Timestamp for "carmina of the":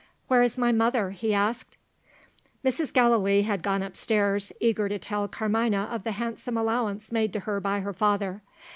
5.27-6.13